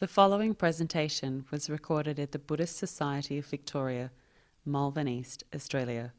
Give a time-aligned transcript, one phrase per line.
[0.00, 4.10] The following presentation was recorded at the Buddhist Society of Victoria,
[4.64, 6.14] Malvern East, Australia.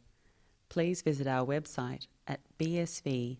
[0.70, 3.38] Please visit our website at bsv.net.au.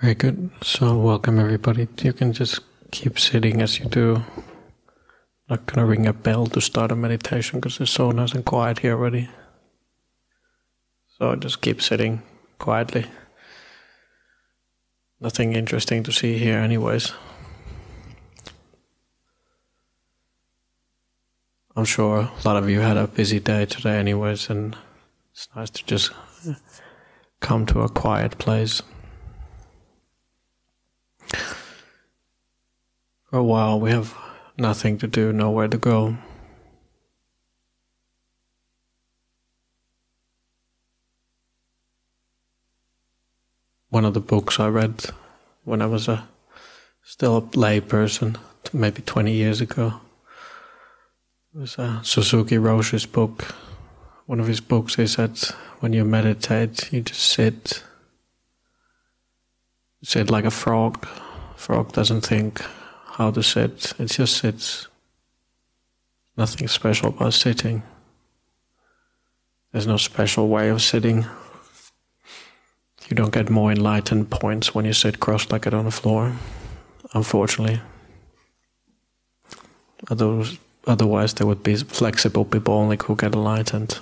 [0.00, 0.50] Very good.
[0.62, 1.88] So, welcome everybody.
[2.02, 2.60] You can just
[2.92, 4.22] keep sitting as you do.
[5.50, 8.78] Not gonna ring a bell to start a meditation because it's so nice and quiet
[8.78, 9.28] here already.
[11.18, 12.22] So, just keep sitting
[12.60, 13.06] quietly.
[15.18, 17.12] Nothing interesting to see here, anyways.
[21.74, 24.76] I'm sure a lot of you had a busy day today, anyways, and
[25.32, 26.10] it's nice to just
[27.40, 28.82] come to a quiet place.
[33.30, 34.14] For a while, we have
[34.58, 36.16] nothing to do, nowhere to go.
[43.90, 45.04] One of the books I read
[45.64, 46.28] when I was a
[47.02, 48.36] still a lay person,
[48.72, 50.00] maybe 20 years ago,
[51.54, 53.54] was uh, Suzuki Roshi's book.
[54.26, 57.82] One of his books is that when you meditate, you just sit,
[60.02, 61.06] sit like a frog.
[61.56, 62.60] Frog doesn't think
[63.12, 64.88] how to sit; it just sits.
[66.36, 67.82] Nothing special about sitting.
[69.72, 71.24] There's no special way of sitting.
[73.08, 76.32] You don't get more enlightened points when you sit cross-legged on the floor,
[77.14, 77.80] unfortunately.
[80.10, 84.00] Otherwise, otherwise there would be flexible people only who get enlightened.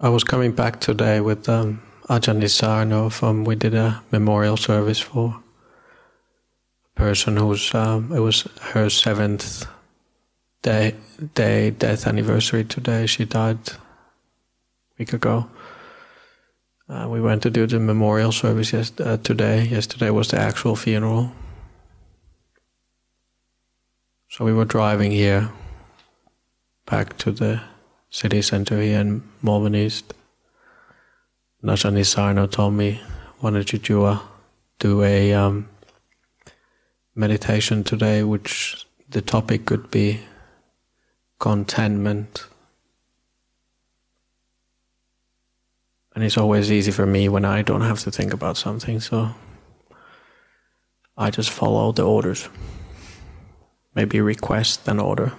[0.00, 5.00] I was coming back today with um, Ajahn Nisarno from we did a memorial service
[5.00, 5.42] for
[6.96, 9.66] a person who's um, it was her seventh
[10.60, 10.94] day
[11.34, 13.06] day death anniversary today.
[13.06, 13.76] She died a
[14.98, 15.48] week ago.
[16.86, 19.64] Uh, we went to do the memorial service yes, uh, today.
[19.64, 21.32] Yesterday was the actual funeral.
[24.28, 25.50] So we were driving here
[26.84, 27.62] back to the
[28.10, 30.12] city center here in Malvern East.
[31.70, 33.00] Ajahn Nisarno told me,
[33.78, 34.22] do a,
[34.78, 35.68] do a um,
[37.14, 40.20] meditation today, which the topic could be
[41.38, 42.46] contentment.
[46.14, 49.30] And it's always easy for me when I don't have to think about something, so
[51.16, 52.48] I just follow the orders.
[53.94, 55.32] Maybe request an order.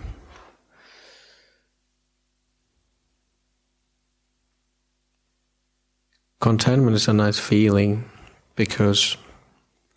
[6.45, 8.07] Contentment is a nice feeling
[8.55, 9.17] because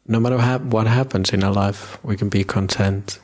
[0.07, 3.21] no matter what happens in our life, we can be content.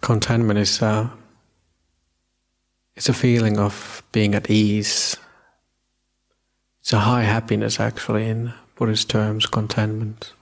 [0.00, 1.10] Contentment is a,
[2.94, 5.16] it's a feeling of being at ease.
[6.80, 10.32] It's a high happiness, actually, in Buddhist terms, contentment.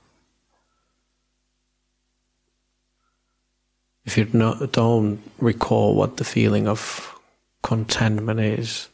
[4.08, 7.14] If you don't recall what the feeling of
[7.62, 8.88] contentment is,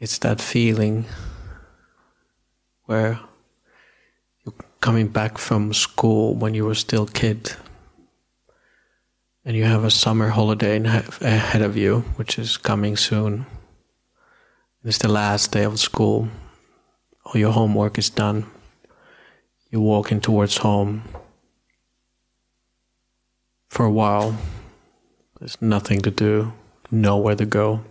[0.00, 1.04] it's that feeling
[2.86, 3.20] where
[4.44, 7.52] you're coming back from school when you were still a kid
[9.44, 13.46] and you have a summer holiday ahead of you, which is coming soon.
[14.82, 16.28] It's the last day of school.
[17.24, 18.46] All your homework is done.
[19.70, 21.04] You're walking towards home.
[23.70, 24.36] For a while,
[25.38, 26.52] there's nothing to do,
[26.90, 27.82] nowhere to go.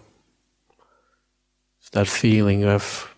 [1.79, 3.15] It's that feeling of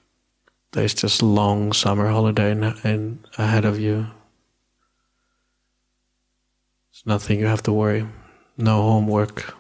[0.72, 4.08] there's just long summer holiday in, in ahead of you.
[6.92, 8.08] It's nothing you have to worry
[8.58, 9.56] no homework.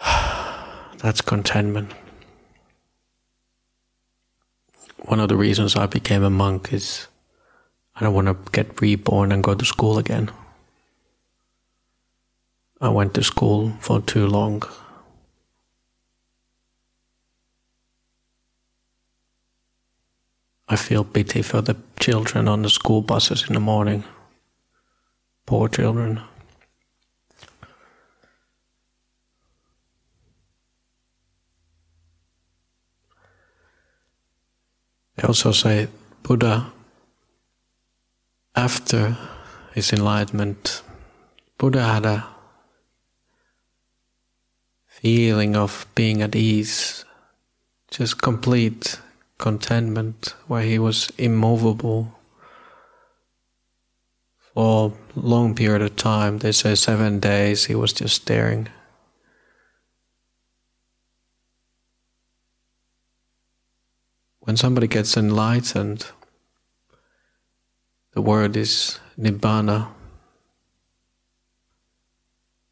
[0.98, 1.92] That's contentment.
[5.04, 7.06] One of the reasons I became a monk is
[7.94, 10.30] I don't want to get reborn and go to school again.
[12.80, 14.62] I went to school for too long.
[20.68, 24.04] I feel pity for the children on the school buses in the morning.
[25.44, 26.22] Poor children.
[35.16, 35.88] They also say
[36.22, 36.72] Buddha,
[38.54, 39.16] after
[39.72, 40.82] his enlightenment,
[41.58, 42.26] Buddha had a
[44.86, 47.04] feeling of being at ease,
[47.90, 49.00] just complete
[49.38, 52.18] contentment where he was immovable
[54.38, 56.38] for a long period of time.
[56.38, 58.68] They say seven days he was just staring.
[64.40, 66.06] When somebody gets enlightened,
[68.12, 69.88] the word is nibbana.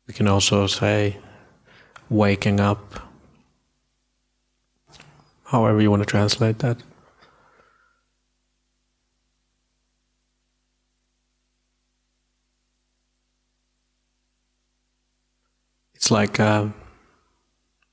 [0.07, 1.19] We can also say
[2.09, 3.01] waking up,
[5.45, 6.79] however you want to translate that.
[15.95, 16.73] It's like a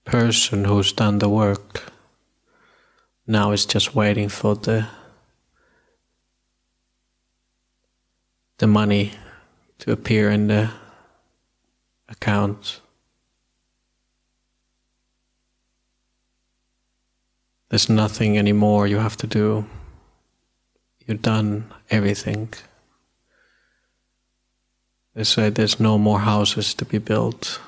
[0.06, 1.92] person who's done the work
[3.28, 4.88] now is just waiting for the
[8.58, 9.12] the money
[9.80, 10.70] to appear in the
[12.10, 12.82] account.
[17.70, 19.66] There's nothing anymore you have to do.
[21.06, 22.54] You've done everything.
[25.14, 27.60] They say there's no more houses to be built.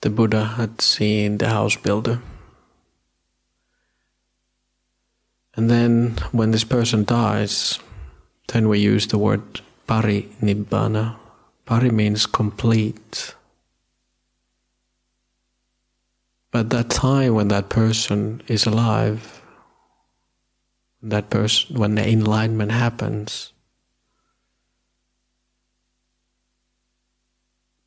[0.00, 2.20] The Buddha had seen the house builder.
[5.56, 7.78] And then when this person dies,
[8.48, 11.16] then we use the word parinibbana.
[11.66, 13.34] Pari means complete.
[16.50, 19.40] But that time when that person is alive,
[21.02, 23.52] that person, when the enlightenment happens,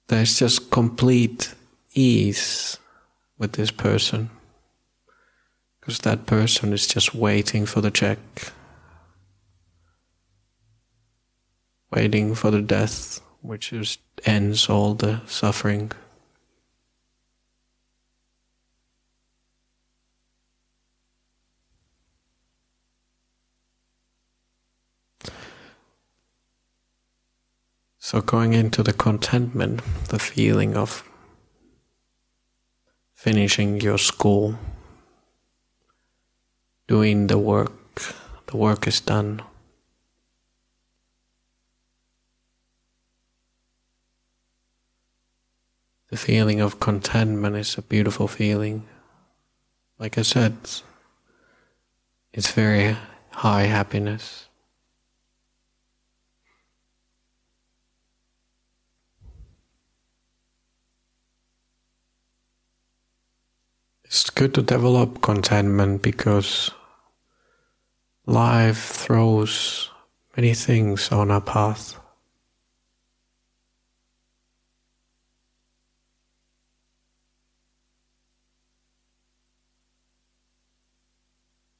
[0.08, 1.54] there's just complete
[1.94, 2.78] ease
[3.38, 4.30] with this person.
[5.84, 8.18] Because that person is just waiting for the check,
[11.92, 15.92] waiting for the death, which just ends all the suffering.
[28.00, 31.04] So, going into the contentment, the feeling of
[33.14, 34.58] finishing your school,
[36.88, 37.72] doing the work,
[38.48, 39.42] the work is done.
[46.10, 48.86] The feeling of contentment is a beautiful feeling.
[49.98, 50.58] Like I said,
[52.32, 52.96] it's very
[53.32, 54.48] high happiness.
[64.14, 66.70] It's good to develop contentment because
[68.28, 69.90] life throws
[70.38, 72.00] many things on our path.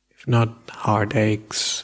[0.10, 1.84] If not heartaches,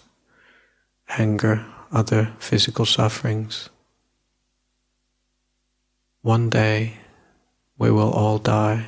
[1.09, 3.69] anger, other physical sufferings.
[6.23, 6.97] One day
[7.77, 8.87] we will all die.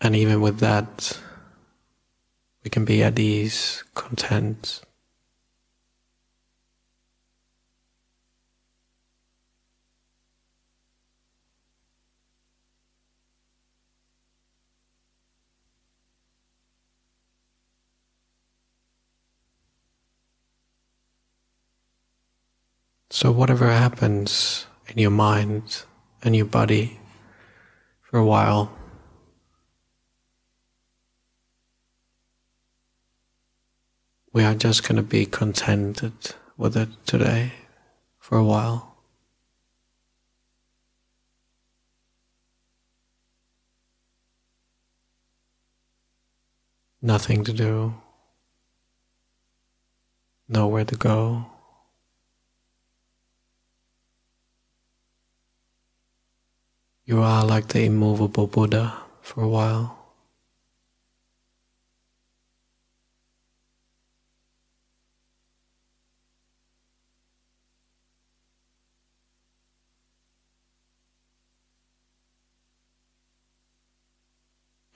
[0.00, 1.18] And even with that,
[2.62, 4.82] we can be at ease, content.
[23.10, 25.82] So, whatever happens in your mind
[26.22, 27.00] and your body
[28.02, 28.77] for a while,
[34.32, 36.12] we are just going to be contented
[36.56, 37.52] with it today
[38.18, 38.96] for a while.
[47.00, 47.94] Nothing to do,
[50.48, 51.46] nowhere to go.
[57.04, 59.97] You are like the immovable Buddha for a while.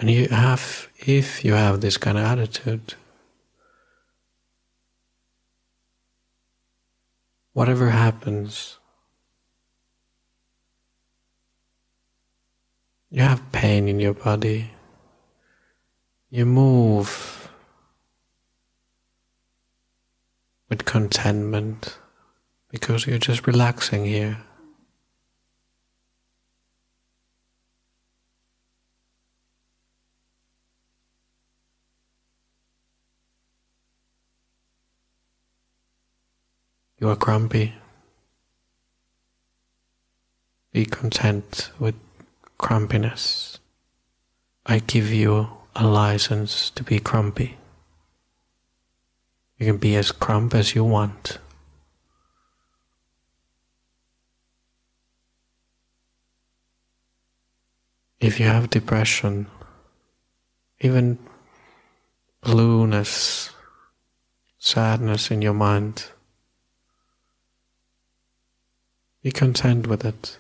[0.02, 2.94] And you have, if you have this kind of attitude,
[7.52, 8.78] whatever happens,
[13.10, 14.72] you have pain in your body,
[16.30, 17.48] you move
[20.68, 21.96] with contentment
[22.70, 24.38] because you're just relaxing here.
[37.02, 37.74] You are grumpy.
[40.70, 41.96] Be content with
[42.58, 43.58] grumpiness.
[44.64, 47.56] I give you a license to be grumpy.
[49.58, 51.38] You can be as grump as you want.
[58.20, 59.48] If you have depression,
[60.78, 61.18] even
[62.42, 63.50] blueness,
[64.60, 66.12] sadness in your mind,
[69.22, 70.38] be content with it.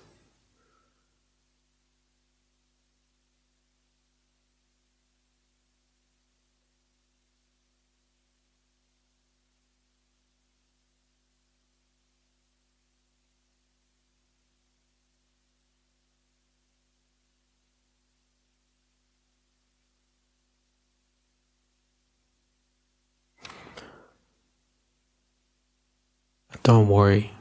[26.64, 27.32] Don't worry.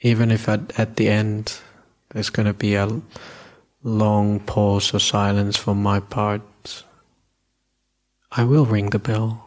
[0.00, 1.58] Even if at, at the end
[2.10, 3.00] there's going to be a
[3.82, 6.84] long pause of silence from my part,
[8.30, 9.45] I will ring the bell.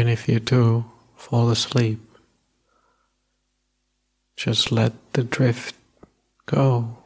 [0.00, 2.00] Even if you do fall asleep,
[4.34, 5.74] just let the drift
[6.46, 6.96] go.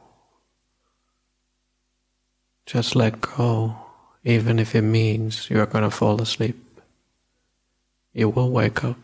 [2.67, 3.75] Just let go,
[4.23, 6.57] even if it means you are going to fall asleep.
[8.13, 8.99] You will wake up.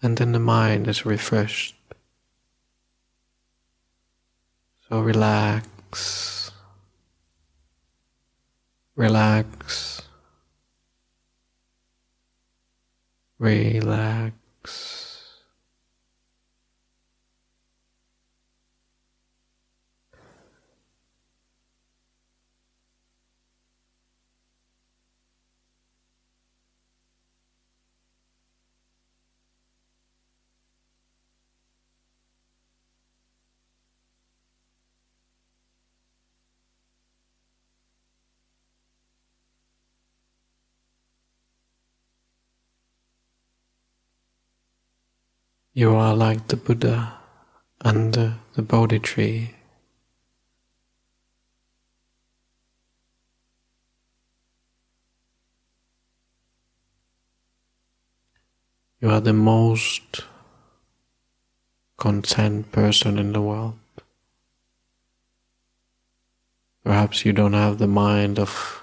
[0.00, 1.74] And then the mind is refreshed.
[4.88, 6.50] So relax.
[8.96, 9.97] Relax.
[13.38, 14.47] Relax.
[45.78, 47.18] You are like the Buddha
[47.82, 49.54] under the Bodhi tree.
[59.00, 60.24] You are the most
[61.96, 63.78] content person in the world.
[66.82, 68.82] Perhaps you don't have the mind of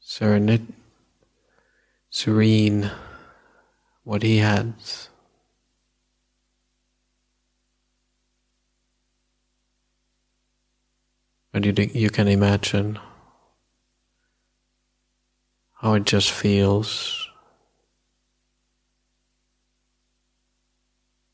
[0.00, 0.74] serenity
[2.14, 2.92] serene
[4.04, 4.72] what he had.
[11.52, 13.00] And you, you can imagine
[15.80, 17.28] how it just feels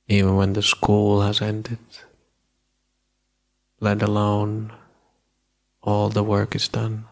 [0.08, 1.78] even when the school has ended,
[3.80, 4.72] let alone
[5.82, 7.09] all the work is done.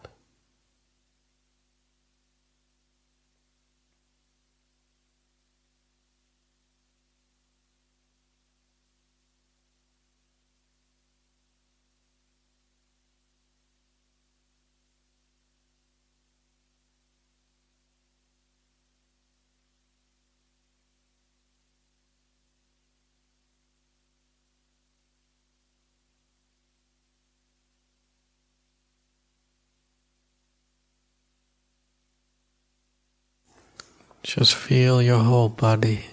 [34.29, 36.05] Just feel your whole body.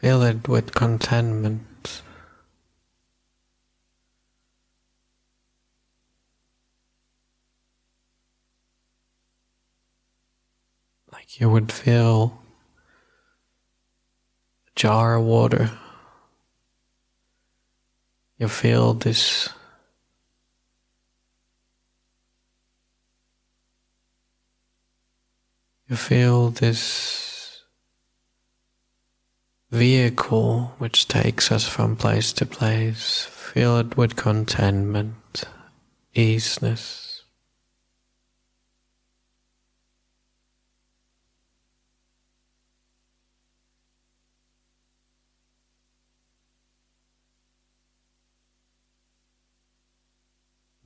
[0.00, 2.00] Fill it with contentment.
[11.12, 12.38] Like you would fill
[14.68, 15.70] a jar of water.
[18.38, 19.50] You feel this
[25.90, 27.64] you feel this
[29.72, 35.42] vehicle which takes us from place to place, fill it with contentment,
[36.14, 37.24] easiness.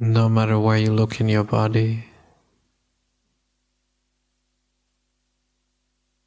[0.00, 2.04] No matter where you look in your body,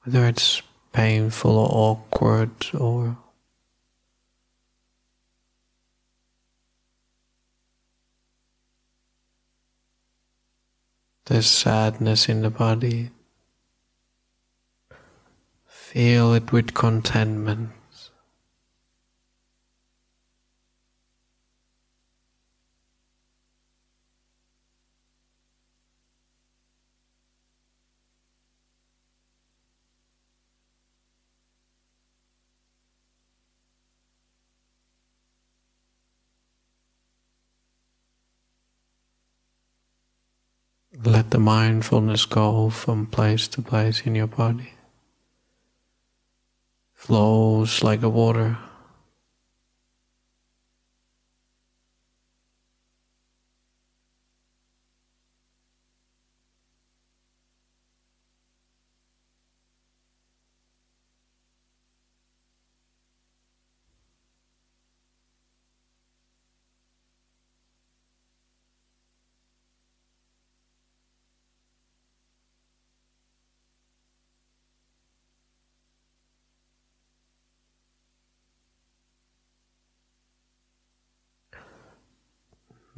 [0.08, 0.62] whether it's
[0.94, 3.18] painful or awkward or
[11.26, 13.10] there's sadness in the body.
[15.66, 17.72] Feel it with contentment.
[41.08, 44.74] Let the mindfulness go from place to place in your body.
[46.94, 48.58] Flows like a water.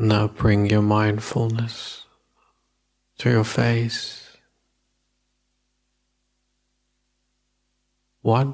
[0.01, 2.05] Now bring your mindfulness
[3.17, 4.37] to your face.
[8.21, 8.47] What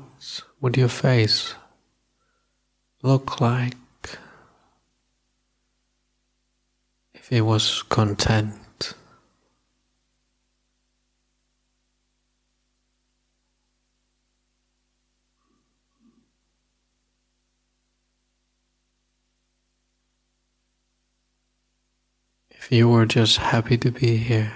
[0.59, 1.53] would your face
[3.03, 3.77] look like
[7.13, 8.64] if it was content?
[22.65, 24.51] If you were just happy to be here,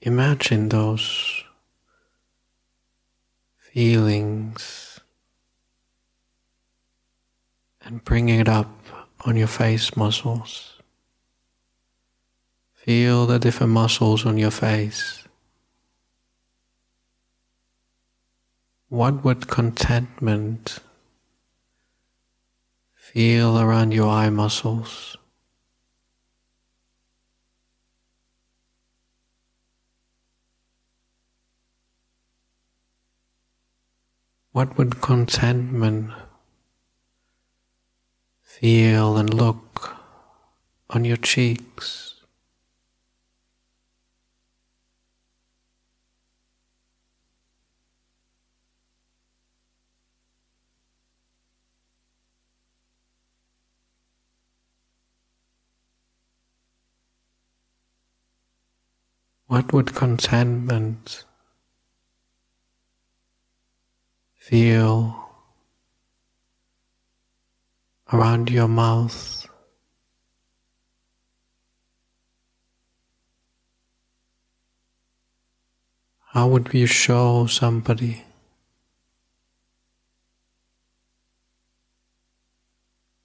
[0.00, 1.42] imagine those
[3.58, 5.00] feelings
[7.84, 8.70] and bring it up
[9.24, 10.74] on your face muscles.
[12.74, 15.25] Feel the different muscles on your face.
[18.88, 20.78] What would contentment
[22.94, 25.16] feel around your eye muscles?
[34.52, 36.12] What would contentment
[38.44, 39.96] feel and look
[40.90, 42.05] on your cheeks?
[59.56, 61.24] What would contentment
[64.34, 65.30] feel
[68.12, 69.48] around your mouth?
[76.34, 78.24] How would you show somebody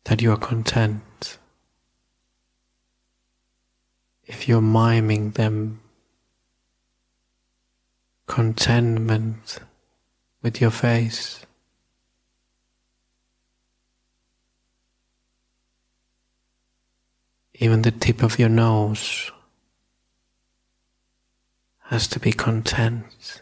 [0.06, 1.38] that you are content
[4.24, 5.81] if you're miming them
[8.32, 9.60] contentment
[10.41, 11.46] with your face.
[17.56, 19.30] Even the tip of your nose
[21.89, 23.40] has to be content.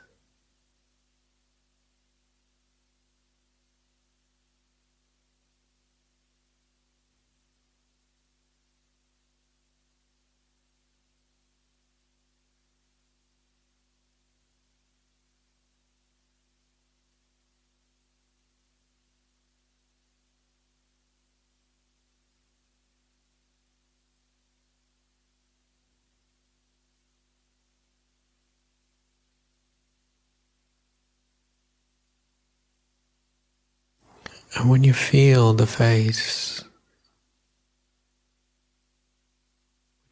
[34.59, 36.65] And when you feel the face,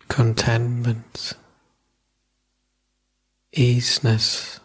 [0.08, 1.34] contentment,
[3.52, 4.62] easiness,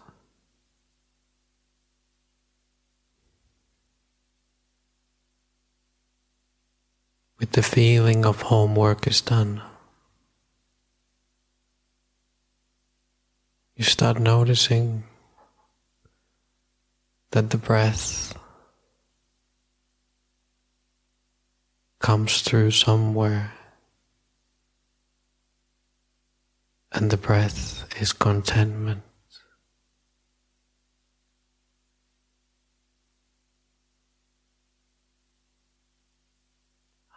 [7.41, 9.63] with the feeling of homework is done.
[13.75, 15.03] You start noticing
[17.33, 18.39] that the breath
[22.03, 23.53] comes through somewhere,
[26.91, 29.03] and the breath is contentment.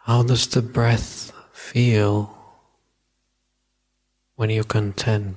[0.04, 2.32] How does the breath feel
[4.36, 5.36] when you're content?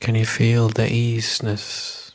[0.00, 2.12] Can you feel the easiness?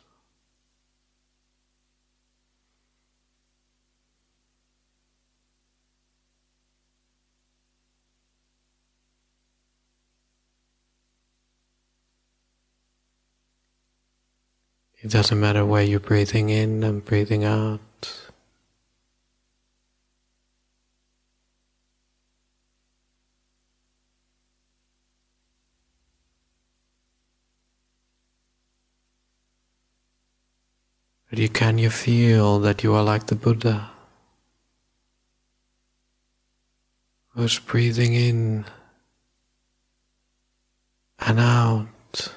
[15.02, 17.80] It doesn't matter where you're breathing in and breathing out.
[31.36, 33.90] But you can you feel that you are like the Buddha
[37.34, 38.64] who's breathing in
[41.20, 42.30] and out.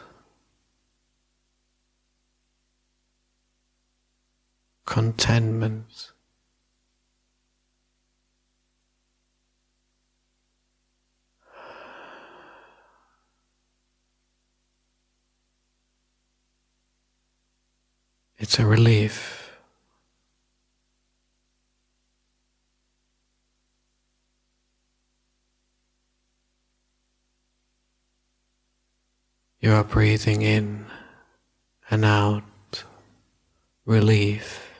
[4.84, 6.10] Contentment.
[18.40, 19.50] It's a relief.
[29.60, 30.86] You are breathing in
[31.90, 32.84] and out,
[33.84, 34.70] relief.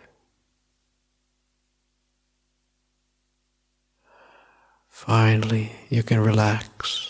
[4.89, 7.08] Finally, you can relax.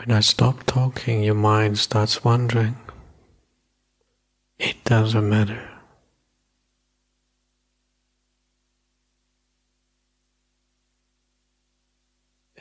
[0.00, 2.78] When I stop talking, your mind starts wandering.
[4.58, 5.68] It doesn't matter.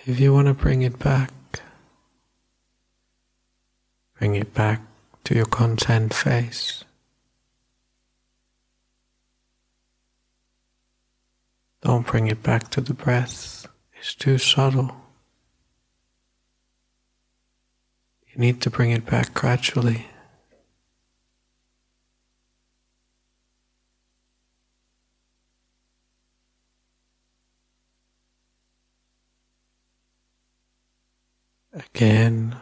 [0.05, 1.31] If you want to bring it back,
[4.17, 4.81] bring it back
[5.23, 6.83] to your content face.
[11.83, 13.65] Don't bring it back to the breath,
[13.97, 14.93] it's too subtle.
[18.39, 20.05] You need to bring it back gradually.
[31.73, 32.55] Again,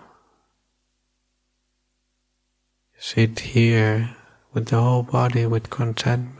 [2.95, 4.15] you sit here
[4.53, 6.36] with the whole body with contentment.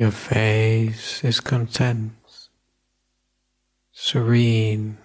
[0.00, 2.12] Your face is content,
[3.92, 4.96] serene.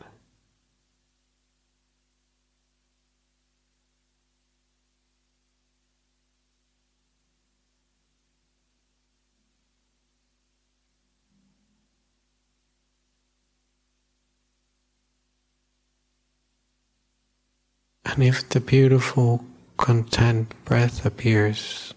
[18.05, 19.43] And if the beautiful
[19.75, 21.94] content breath appears,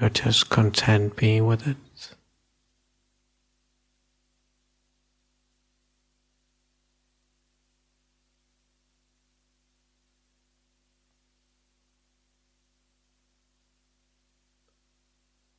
[0.00, 1.76] You're just content being with it.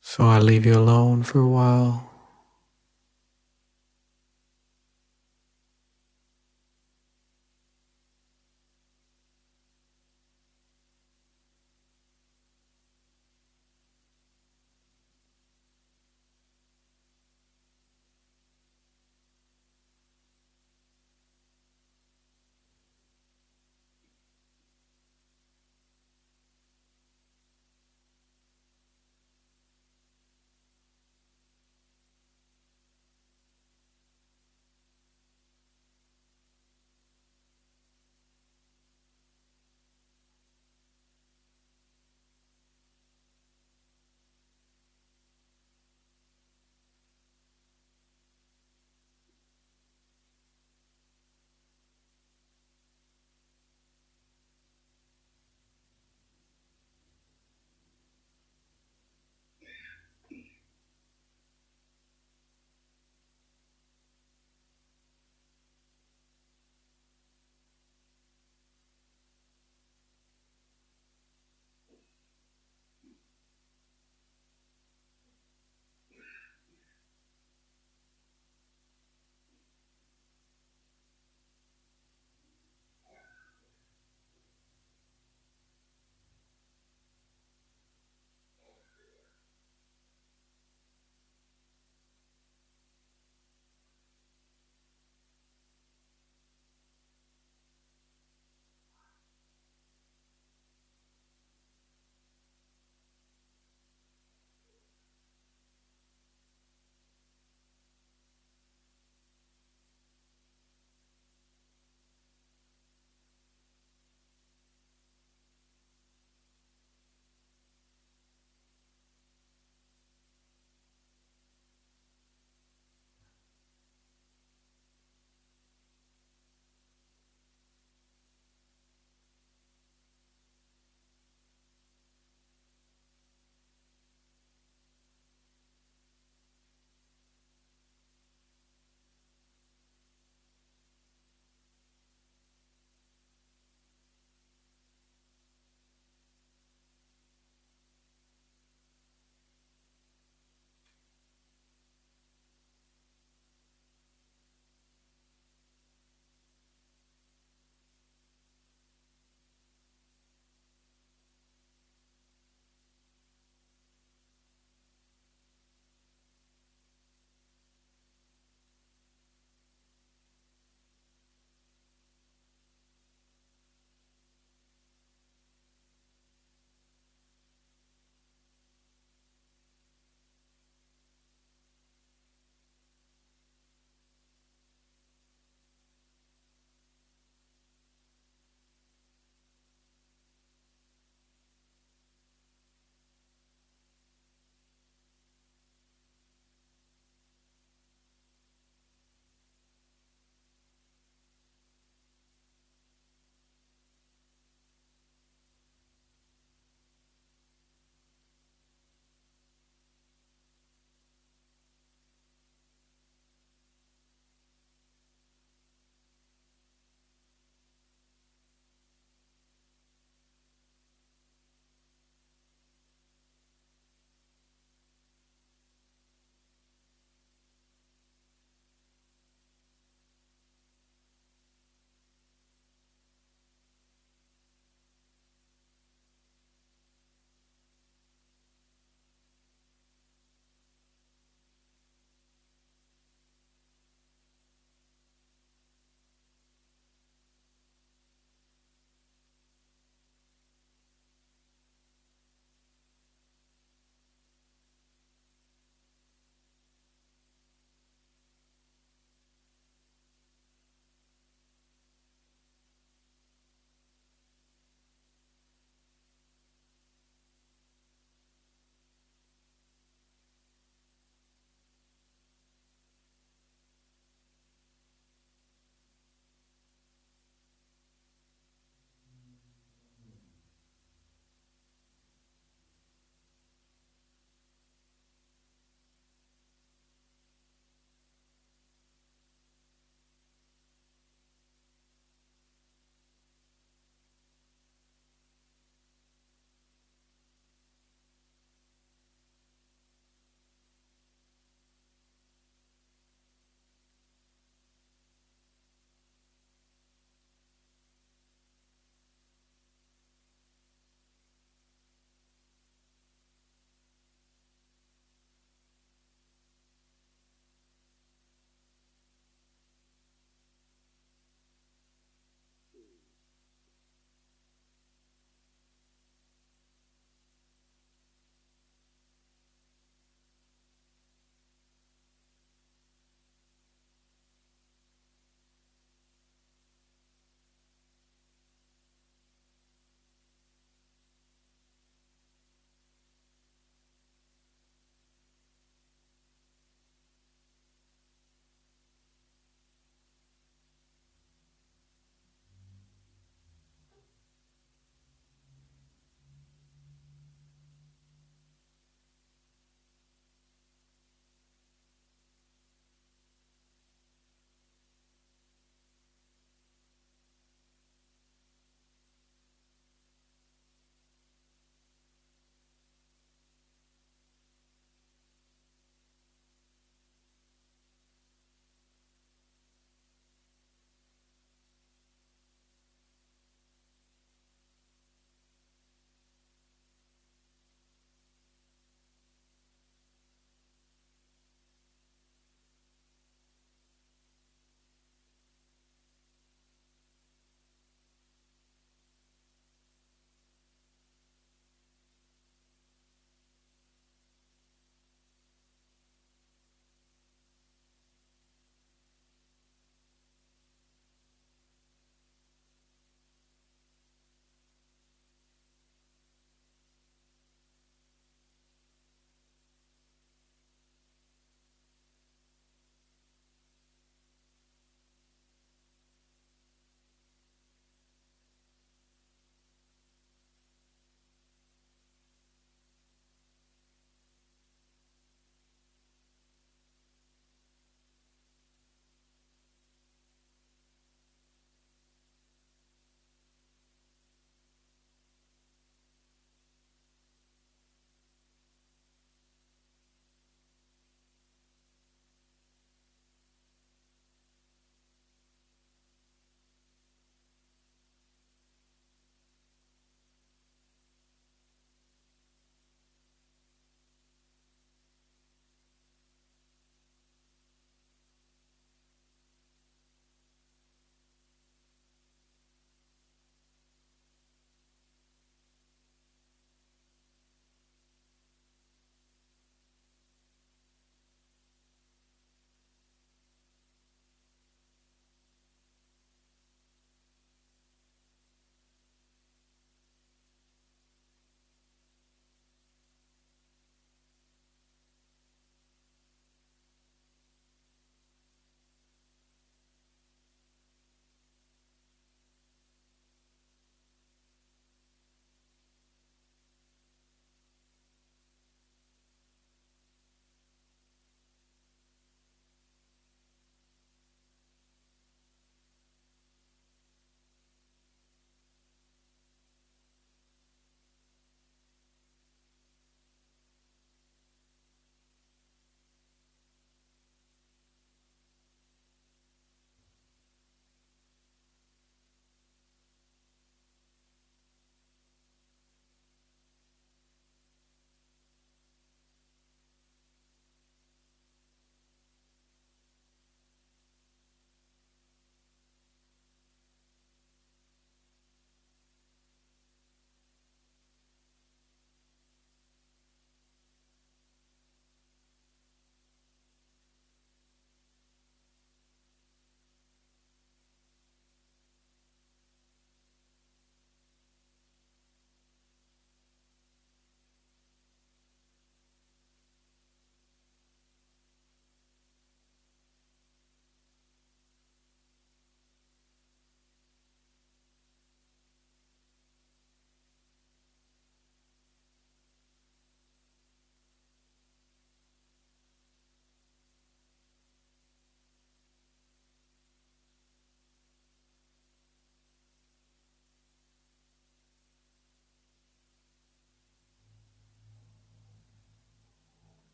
[0.00, 2.17] So I leave you alone for a while.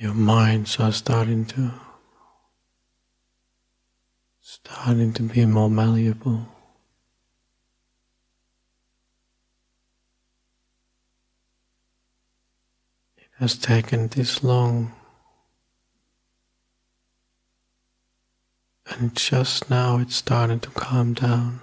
[0.00, 1.72] Your minds are starting to
[4.40, 6.46] starting to be more malleable.
[13.16, 14.94] It has taken this long
[18.86, 21.60] and just now it's starting to calm down.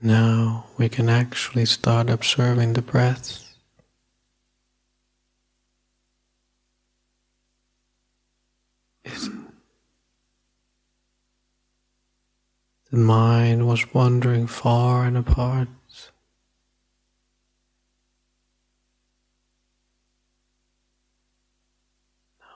[0.00, 3.44] Now we can actually start observing the breath.
[12.90, 15.68] the mind was wandering far and apart.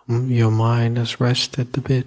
[0.09, 2.07] Your mind has rested a bit.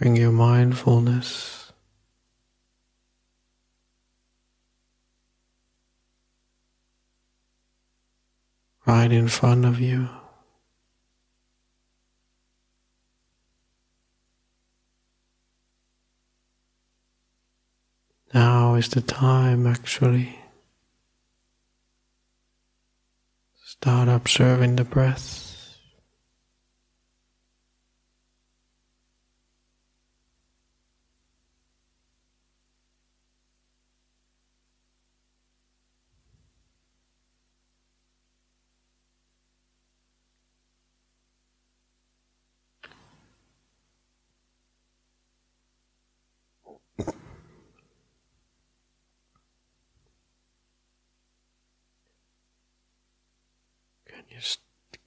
[0.00, 1.72] Bring your mindfulness
[8.86, 10.08] right in front of you.
[18.32, 20.38] Now is the time actually.
[23.66, 25.49] Start observing the breath.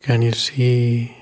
[0.03, 1.15] Can you see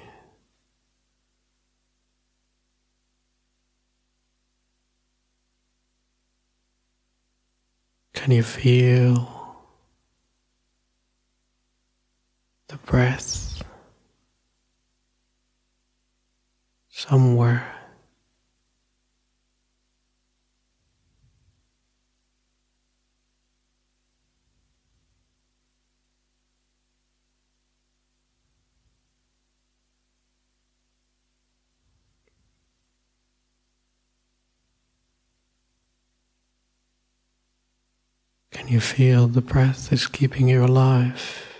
[8.16, 9.56] Can you feel
[12.68, 13.64] the breath
[16.90, 17.82] somewhere?
[38.52, 41.51] Can you feel the breath is keeping you alive?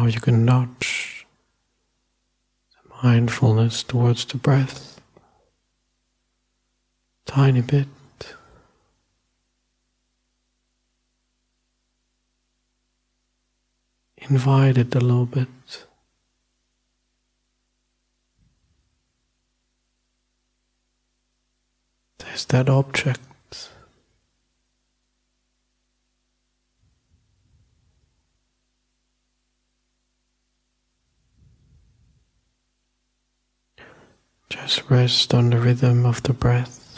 [0.00, 1.26] Now you can nudge
[2.72, 4.98] the mindfulness towards the breath,
[7.26, 7.86] tiny bit.
[14.16, 15.84] Invite it a little bit.
[22.16, 23.20] There's that object
[34.50, 36.89] Just rest on the rhythm of the breath.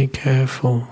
[0.00, 0.88] Be careful.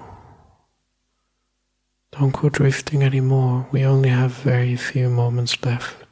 [2.12, 3.66] Don't go drifting anymore.
[3.72, 6.04] We only have very few moments left.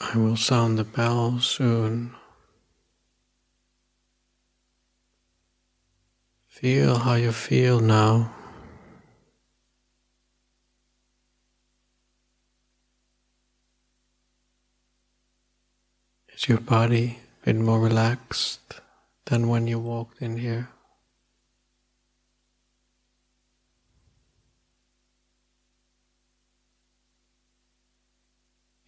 [0.00, 2.14] I will sound the bell soon.
[6.48, 8.32] Feel how you feel now.
[16.34, 18.80] Is your body a bit more relaxed
[19.26, 20.70] than when you walked in here?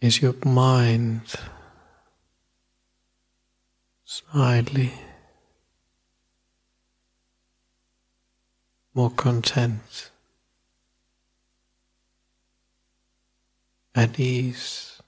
[0.03, 1.21] Is your mind
[4.03, 4.91] slightly
[8.93, 10.11] more content,
[13.95, 15.01] at ease?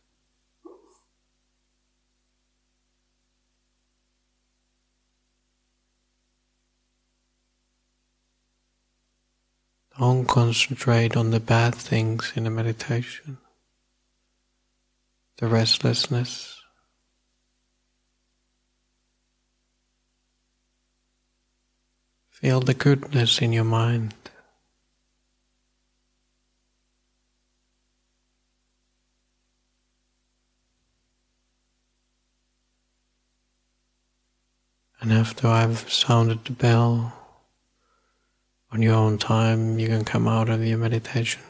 [9.99, 13.39] Don't concentrate on the bad things in a meditation,
[15.37, 16.61] the restlessness.
[22.29, 24.13] Feel the goodness in your mind.
[35.01, 37.13] And after I've sounded the bell,
[38.75, 41.41] on your own time, you can come out of your meditation.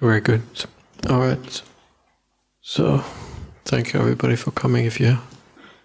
[0.00, 0.42] Very good.
[1.08, 1.62] All right.
[2.60, 2.98] So,
[3.64, 4.84] thank you everybody for coming.
[4.84, 5.18] If you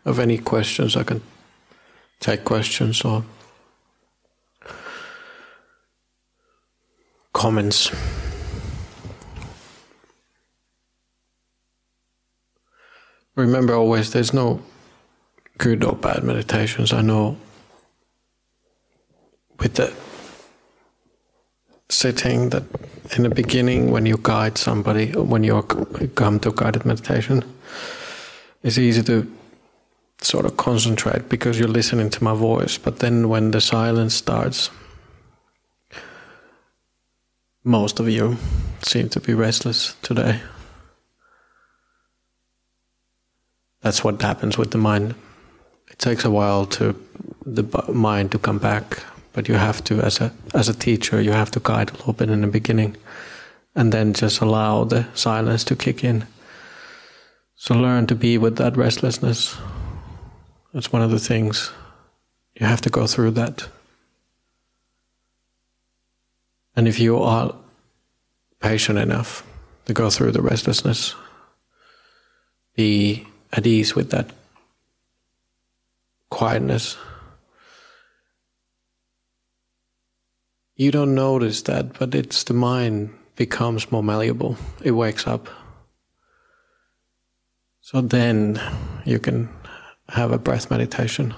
[0.06, 1.22] have any questions, I can
[2.20, 3.24] take questions or
[7.34, 7.90] comments.
[13.36, 14.62] Remember always there's no
[15.58, 16.92] good or bad meditations.
[16.92, 17.38] I know
[19.58, 19.94] with the
[21.92, 22.64] sitting that
[23.18, 25.62] in the beginning when you guide somebody when you
[26.16, 27.44] come to guided meditation
[28.64, 29.28] it's easy to
[30.22, 32.78] sort of concentrate because you're listening to my voice.
[32.78, 34.70] But then when the silence starts
[37.64, 38.38] most of you
[38.82, 40.40] seem to be restless today.
[43.82, 45.14] That's what happens with the mind.
[45.90, 46.96] It takes a while to
[47.46, 49.04] the mind to come back
[49.34, 52.14] but you have to as a as a teacher you have to guide a little
[52.14, 52.96] bit in the beginning
[53.76, 56.28] and then just allow the silence to kick in.
[57.56, 59.56] So learn to be with that restlessness.
[60.74, 61.72] That's one of the things.
[62.60, 63.68] You have to go through that.
[66.76, 67.56] And if you are
[68.60, 69.44] patient enough
[69.86, 71.16] to go through the restlessness
[72.76, 74.30] be at ease with that
[76.30, 76.98] quietness
[80.82, 84.58] You don't notice that, but it's the mind becomes more malleable.
[84.82, 85.48] It wakes up.
[87.82, 88.60] So then
[89.06, 89.48] you can
[90.10, 91.36] have a breath meditation.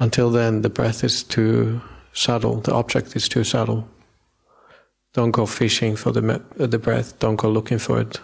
[0.00, 1.82] Until then, the breath is too
[2.14, 3.86] subtle, the object is too subtle.
[5.12, 8.18] Don't go fishing for the, uh, the breath, don't go looking for it.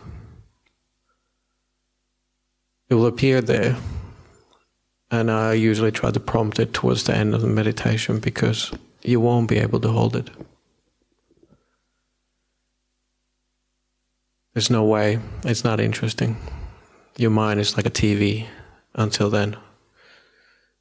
[2.88, 3.76] It will appear there.
[5.10, 9.20] And I usually try to prompt it towards the end of the meditation because you
[9.20, 10.30] won't be able to hold it.
[14.54, 15.20] There's no way.
[15.44, 16.36] It's not interesting.
[17.16, 18.46] Your mind is like a TV
[18.94, 19.56] until then.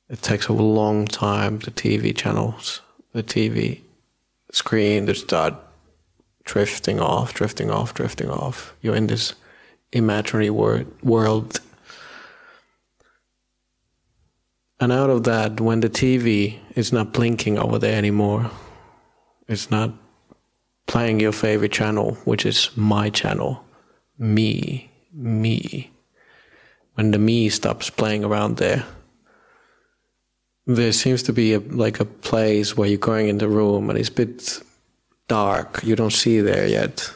[0.10, 2.82] It takes a long time, the TV channels,
[3.14, 3.82] the TV
[4.52, 5.54] screen to start
[6.46, 8.74] drifting off, drifting off, drifting off.
[8.82, 9.34] You're in this
[9.92, 11.60] imaginary wor- world.
[14.80, 18.52] And out of that, when the TV is not blinking over there anymore,
[19.48, 19.92] it's not
[20.86, 23.64] playing your favorite channel, which is my channel,
[24.20, 25.92] me, me.
[26.94, 28.86] When the me stops playing around there,
[30.68, 33.98] there seems to be a, like a place where you're going in the room and
[33.98, 34.62] it's a bit
[35.28, 35.84] dark.
[35.84, 37.12] You don't see there yet.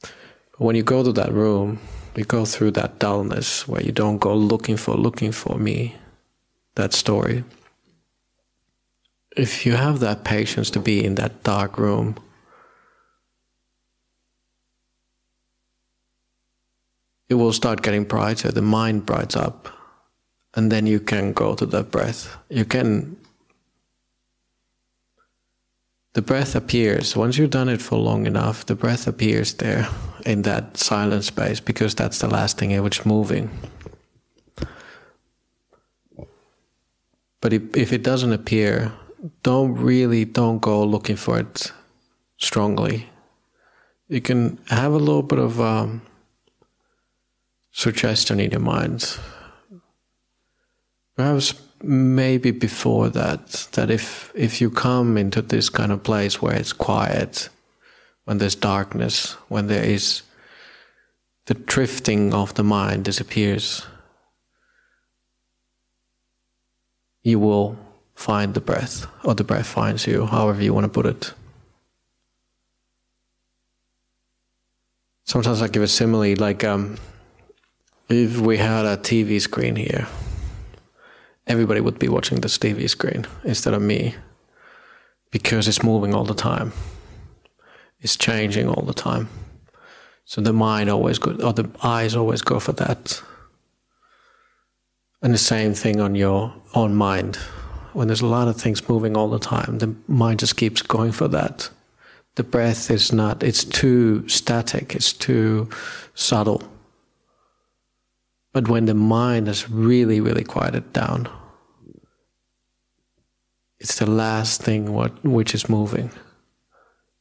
[0.00, 1.78] But when you go to that room,
[2.16, 5.96] you go through that dullness where you don't go looking for looking for me,
[6.74, 7.44] that story.
[9.36, 12.16] If you have that patience to be in that dark room,
[17.28, 19.68] it will start getting brighter, the mind brights up,
[20.54, 22.36] and then you can go to the breath.
[22.50, 23.16] You can
[26.14, 27.16] the breath appears.
[27.16, 29.88] Once you've done it for long enough, the breath appears there
[30.26, 33.48] in that silent space because that's the last thing in which moving.
[37.42, 38.92] But if it doesn't appear,
[39.42, 41.72] don't really don't go looking for it
[42.38, 43.10] strongly.
[44.08, 46.02] You can have a little bit of um,
[47.72, 49.18] suggestion in your mind.
[51.16, 56.54] Perhaps maybe before that that if if you come into this kind of place where
[56.54, 57.48] it's quiet
[58.24, 60.22] when there's darkness when there is
[61.46, 63.84] the drifting of the mind disappears
[67.22, 67.76] you will
[68.14, 71.32] find the breath or the breath finds you however you want to put it
[75.24, 76.96] sometimes i give a simile like um,
[78.08, 80.06] if we had a tv screen here
[81.46, 84.14] everybody would be watching the TV screen instead of me
[85.30, 86.72] because it's moving all the time.
[88.00, 89.28] It's changing all the time.
[90.24, 93.22] So the mind always go, or the eyes always go for that.
[95.22, 97.36] And the same thing on your own mind.
[97.92, 101.12] When there's a lot of things moving all the time, the mind just keeps going
[101.12, 101.70] for that.
[102.34, 105.68] The breath is not, it's too static, it's too
[106.14, 106.62] subtle.
[108.52, 111.28] But when the mind is really, really quieted down,
[113.78, 116.10] it's the last thing what, which is moving.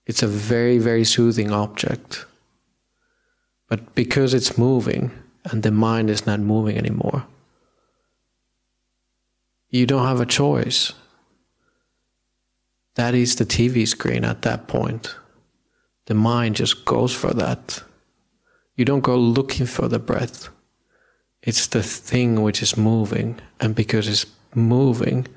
[0.05, 2.25] It's a very, very soothing object.
[3.67, 5.11] But because it's moving
[5.45, 7.25] and the mind is not moving anymore,
[9.71, 10.93] you don't have a choice.
[12.95, 15.15] That is the TV screen at that point.
[16.05, 17.81] The mind just goes for that.
[18.75, 20.49] You don't go looking for the breath.
[21.41, 25.27] It's the thing which is moving, and because it's moving,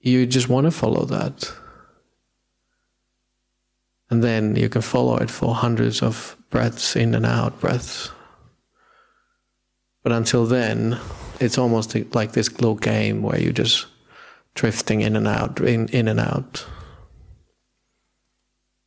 [0.00, 1.50] you just want to follow that.
[4.10, 8.10] And then you can follow it for hundreds of breaths in and out breaths.
[10.04, 11.00] But until then,
[11.40, 13.86] it's almost like this little game where you're just
[14.54, 16.64] drifting in and out, in, in and out.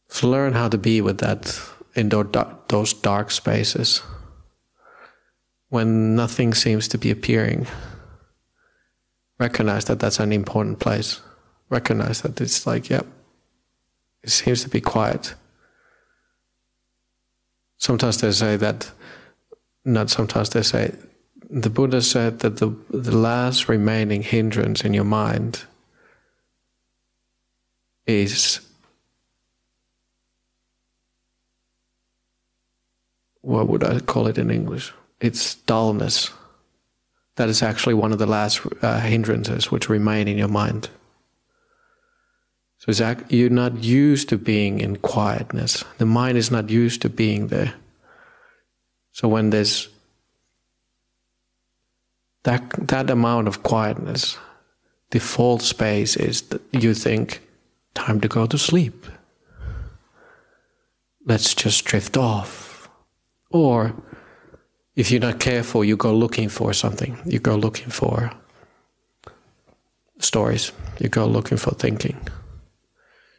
[0.08, 1.60] So learn how to be with that
[1.96, 4.02] in those dark spaces
[5.70, 7.68] when nothing seems to be appearing.
[9.40, 11.20] Recognize that that's an important place.
[11.70, 13.06] Recognize that it's like, yep,
[14.24, 15.34] it seems to be quiet.
[17.78, 18.92] Sometimes they say that,
[19.88, 20.94] not sometimes they say,
[21.50, 25.64] the Buddha said that the, the last remaining hindrance in your mind
[28.06, 28.60] is
[33.42, 34.94] what would I call it in English?
[35.20, 36.32] it's dullness.
[37.36, 40.90] That is actually one of the last uh, hindrances which remain in your mind.
[42.80, 45.84] So it's you're not used to being in quietness.
[45.98, 47.74] The mind is not used to being there.
[49.18, 49.90] So when there's
[52.44, 54.38] that that amount of quietness,
[55.10, 57.42] default space is that you think,
[57.96, 59.08] time to go to sleep.
[61.26, 62.90] Let's just drift off.
[63.50, 63.96] Or
[64.96, 67.18] if you're not careful, you go looking for something.
[67.26, 68.32] You go looking for
[70.20, 70.72] stories.
[71.00, 72.18] You go looking for thinking.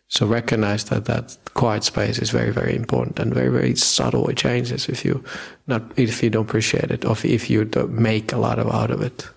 [0.09, 4.28] So recognize that that quiet space is very, very important and very, very subtle.
[4.28, 5.22] It changes if you
[5.66, 8.90] not if you don't appreciate it or if you don't make a lot of out
[8.90, 9.28] of it.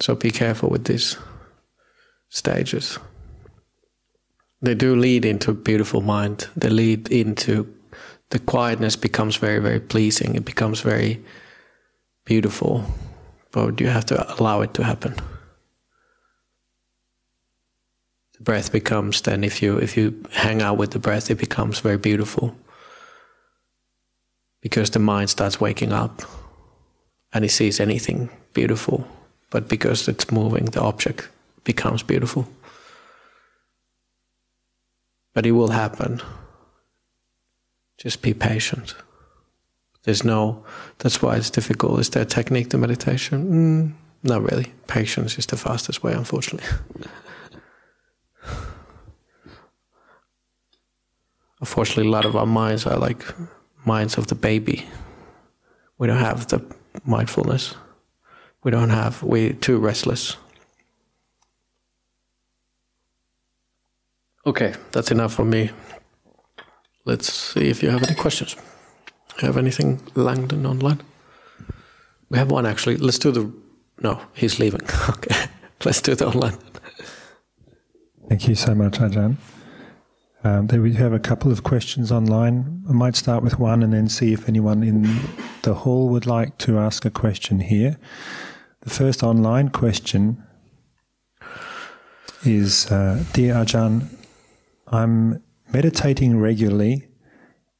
[0.00, 1.16] So be careful with these
[2.28, 2.98] stages.
[4.60, 6.48] They do lead into a beautiful mind.
[6.56, 7.66] They lead into
[8.30, 10.34] the quietness becomes very, very pleasing.
[10.34, 11.22] It becomes very
[12.24, 12.84] beautiful,
[13.50, 15.14] but you have to allow it to happen.
[18.36, 21.78] The breath becomes then, if you if you hang out with the breath, it becomes
[21.80, 22.54] very beautiful
[24.60, 26.22] because the mind starts waking up,
[27.32, 29.06] and it sees anything beautiful.
[29.50, 31.28] But because it's moving, the object
[31.62, 32.48] becomes beautiful.
[35.32, 36.20] But it will happen.
[37.98, 38.96] Just be patient.
[40.02, 40.64] There's no,
[40.98, 42.00] that's why it's difficult.
[42.00, 43.94] Is there a technique to meditation?
[44.24, 44.72] Mm, not really.
[44.86, 46.68] Patience is the fastest way, unfortunately.
[51.64, 53.24] unfortunately, a lot of our minds are like
[53.86, 54.84] minds of the baby.
[55.96, 56.60] We don't have the
[57.06, 57.74] mindfulness.
[58.62, 60.36] We don't have, we're too restless.
[64.44, 65.70] Okay, that's enough for me.
[67.06, 68.56] Let's see if you have any questions.
[69.40, 71.00] Have anything, Langdon, online?
[72.28, 72.98] We have one actually.
[72.98, 73.50] Let's do the.
[74.02, 74.82] No, he's leaving.
[75.08, 75.46] okay,
[75.84, 76.58] let's do the online.
[78.28, 79.36] Thank you so much, Ajahn.
[80.46, 82.84] Um, there we have a couple of questions online.
[82.86, 85.20] I might start with one and then see if anyone in
[85.62, 87.98] the hall would like to ask a question here.
[88.82, 90.44] The first online question
[92.44, 94.14] is uh, Dear Ajahn,
[94.88, 95.42] I'm
[95.72, 97.08] meditating regularly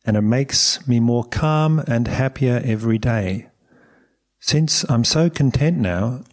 [0.06, 3.48] and it makes me more calm and happier every day.
[4.40, 6.24] Since I'm so content now,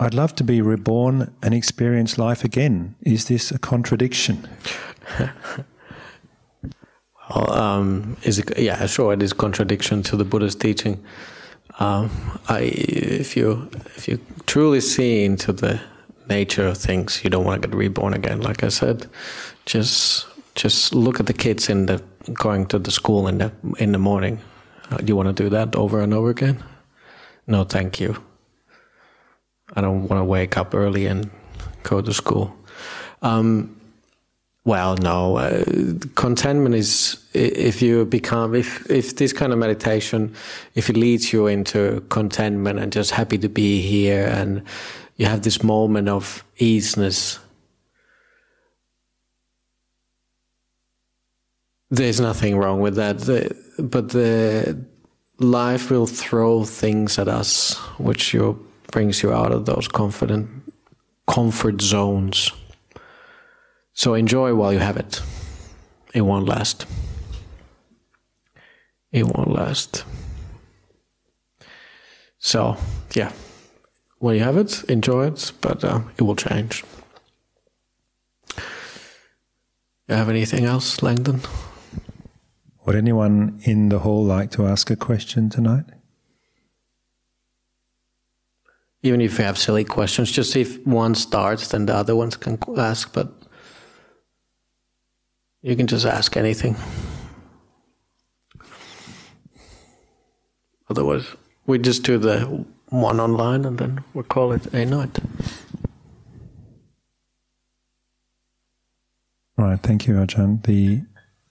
[0.00, 2.96] I'd love to be reborn and experience life again.
[3.02, 4.48] Is this a contradiction?
[7.48, 11.02] um, is yeah, sure, it is contradiction to the Buddha's teaching.
[11.78, 12.10] Um,
[12.48, 15.80] I, if you if you truly see into the
[16.28, 18.40] nature of things, you don't want to get reborn again.
[18.40, 19.06] Like I said,
[19.66, 23.92] just just look at the kids in the going to the school in the in
[23.92, 24.40] the morning.
[24.90, 26.62] Uh, do you want to do that over and over again?
[27.46, 28.16] No, thank you.
[29.74, 31.30] I don't want to wake up early and
[31.82, 32.54] go to school.
[33.22, 33.75] Um,
[34.66, 35.38] well, no.
[35.38, 35.64] Uh,
[36.16, 40.34] contentment is if you become if if this kind of meditation,
[40.74, 44.62] if it leads you into contentment and just happy to be here, and
[45.16, 47.38] you have this moment of easiness
[51.90, 53.20] There's nothing wrong with that.
[53.20, 54.84] The, but the
[55.38, 60.48] life will throw things at us which you, brings you out of those confident
[61.28, 62.50] comfort zones.
[63.96, 65.22] So enjoy while you have it.
[66.12, 66.84] It won't last.
[69.10, 70.04] It won't last.
[72.38, 72.76] So,
[73.14, 73.32] yeah,
[74.18, 76.84] when you have it, enjoy it, but uh, it will change.
[80.08, 81.40] You have anything else, Langdon?
[82.84, 85.86] Would anyone in the hall like to ask a question tonight?
[89.02, 92.58] Even if you have silly questions, just if one starts, then the other ones can
[92.76, 93.45] ask, but
[95.66, 96.76] you can just ask anything.
[100.88, 101.26] Otherwise,
[101.66, 105.18] we just do the one online and then we'll call it a night.
[109.58, 110.64] Right, thank you, Ajahn.
[110.64, 111.02] The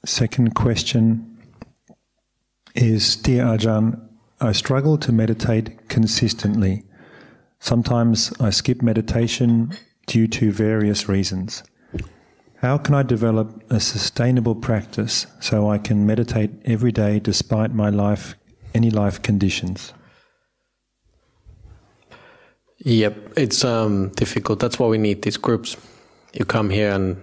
[0.05, 1.37] Second question
[2.73, 3.99] is Dear Ajahn,
[4.39, 6.83] I struggle to meditate consistently.
[7.59, 9.73] Sometimes I skip meditation
[10.07, 11.63] due to various reasons.
[12.61, 17.89] How can I develop a sustainable practice so I can meditate every day despite my
[17.89, 18.35] life,
[18.73, 19.93] any life conditions?
[22.79, 24.59] Yep, it's um, difficult.
[24.59, 25.75] That's why we need these groups.
[26.33, 27.17] You come here and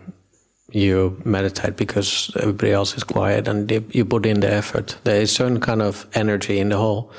[0.71, 4.99] you meditate because everybody else is quiet and you put in the effort.
[5.05, 7.13] There is certain kind of energy in the whole.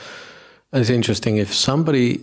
[0.72, 2.20] It's interesting if somebody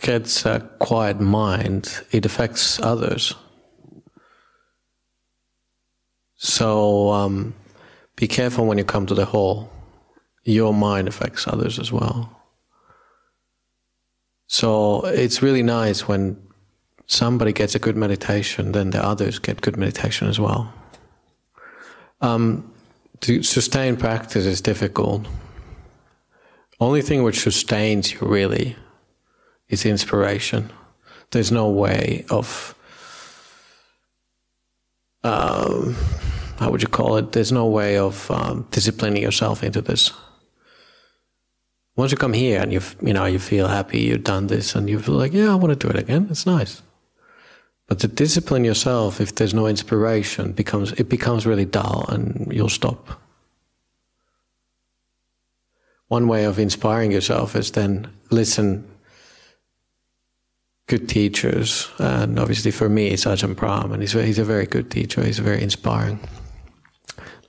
[0.00, 3.34] gets a quiet mind, it affects others.
[6.42, 7.54] So um,
[8.16, 9.70] be careful when you come to the hall.
[10.42, 12.36] Your mind affects others as well.
[14.48, 16.36] So it's really nice when
[17.06, 20.74] somebody gets a good meditation, then the others get good meditation as well.
[22.20, 22.74] Um,
[23.20, 25.24] to sustain practice is difficult.
[26.80, 28.74] Only thing which sustains you really
[29.68, 30.72] is inspiration.
[31.30, 32.74] There's no way of
[35.22, 35.94] um,
[36.62, 37.32] how would you call it?
[37.32, 40.12] There's no way of um, disciplining yourself into this.
[41.96, 44.88] Once you come here and you you know you feel happy, you've done this, and
[44.88, 46.28] you feel like, yeah, I want to do it again.
[46.30, 46.82] It's nice.
[47.86, 52.70] But to discipline yourself, if there's no inspiration, becomes it becomes really dull, and you'll
[52.70, 53.20] stop.
[56.08, 58.88] One way of inspiring yourself is then listen.
[60.88, 64.90] Good teachers, and obviously for me, it's Ajahn Brahm, and he's he's a very good
[64.90, 65.24] teacher.
[65.24, 66.18] He's very inspiring.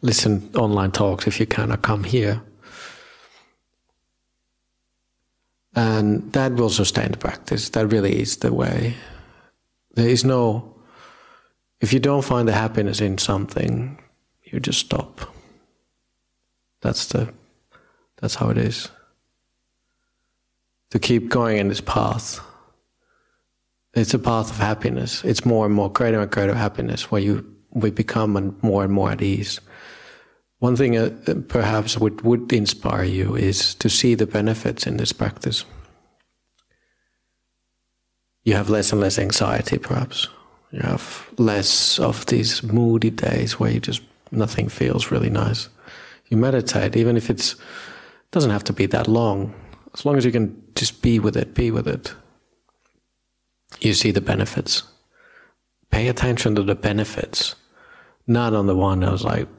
[0.04, 2.42] Listen online talks if you cannot come here,
[5.74, 7.70] and And that will sustain the practice.
[7.70, 8.96] That really is the way.
[9.96, 10.76] There is no,
[11.82, 14.00] if you don't find the happiness in something,
[14.44, 15.22] you just stop.
[16.82, 17.34] That's the,
[18.22, 18.90] that's how it is.
[20.92, 22.40] To keep going in this path,
[23.96, 25.24] it's a path of happiness.
[25.24, 29.10] It's more and more greater and greater happiness where you we become more and more
[29.10, 29.60] at ease.
[30.64, 31.10] One thing uh,
[31.50, 35.66] perhaps would, would inspire you is to see the benefits in this practice.
[38.46, 40.30] You have less and less anxiety, perhaps.
[40.72, 45.68] You have less of these moody days where you just nothing feels really nice.
[46.30, 47.58] You meditate, even if it's
[48.32, 49.54] doesn't have to be that long.
[49.94, 52.16] As long as you can just be with it, be with it.
[53.82, 54.84] You see the benefits.
[55.92, 57.56] Pay attention to the benefits,
[58.28, 59.50] not on the one I was like,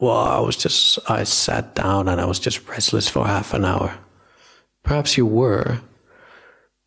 [0.00, 3.64] well, I was just, I sat down and I was just restless for half an
[3.64, 3.98] hour.
[4.82, 5.80] Perhaps you were,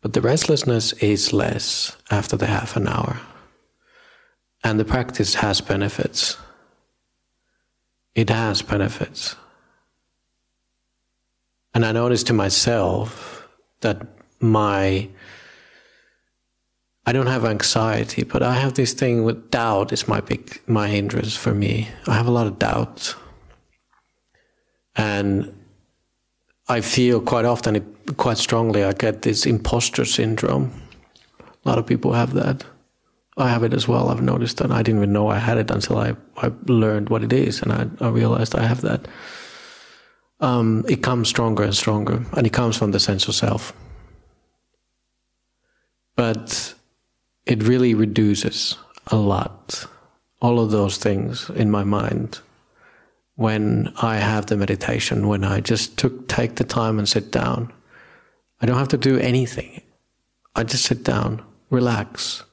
[0.00, 3.20] but the restlessness is less after the half an hour.
[4.64, 6.36] And the practice has benefits.
[8.14, 9.36] It has benefits.
[11.74, 13.48] And I noticed to myself
[13.80, 14.06] that
[14.40, 15.08] my
[17.04, 20.88] I don't have anxiety, but I have this thing with doubt is my big my
[20.88, 21.88] hindrance for me.
[22.06, 23.16] I have a lot of doubt.
[24.94, 25.52] And
[26.68, 30.70] I feel quite often, quite strongly, I get this imposter syndrome.
[31.40, 32.64] A lot of people have that.
[33.36, 34.10] I have it as well.
[34.10, 34.70] I've noticed that.
[34.70, 37.72] I didn't even know I had it until I, I learned what it is and
[37.72, 39.08] I, I realized I have that.
[40.40, 43.72] Um, it comes stronger and stronger, and it comes from the sense of self.
[46.16, 46.74] But
[47.46, 48.76] it really reduces
[49.08, 49.86] a lot
[50.42, 52.40] all of those things in my mind
[53.36, 57.72] when I have the meditation, when I just took take the time and sit down.
[58.60, 59.80] I don't have to do anything.
[60.54, 62.44] I just sit down, relax